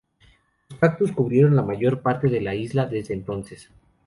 Los 0.69 0.79
cactus 0.79 1.11
cubrieron 1.11 1.55
la 1.55 1.61
mayor 1.61 2.01
parte 2.01 2.27
de 2.27 2.41
la 2.41 2.55
isla 2.55 2.87
desde 2.87 3.13
entonces. 3.13 3.69